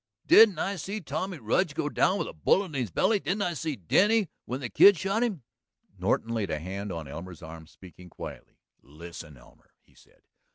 Didn't 0.25 0.57
I 0.57 0.77
see 0.77 0.99
Tommy 0.99 1.37
Rudge 1.37 1.75
go 1.75 1.87
down 1.87 2.17
with 2.17 2.27
a 2.27 2.33
bullet 2.33 2.65
in 2.65 2.73
his 2.73 2.89
belly? 2.89 3.19
Didn't 3.19 3.43
I 3.43 3.53
see 3.53 3.75
Denny 3.75 4.29
when 4.45 4.59
the 4.59 4.67
Kid 4.67 4.97
shot 4.97 5.21
him?" 5.21 5.43
Norton 5.99 6.33
laid 6.33 6.49
a 6.49 6.57
hand 6.57 6.91
on 6.91 7.07
Elmer's 7.07 7.43
arm, 7.43 7.67
speaking 7.67 8.09
quietly. 8.09 8.57
"Listen, 8.81 9.37
Elmer," 9.37 9.75
he 9.83 9.93
said. 9.93 10.23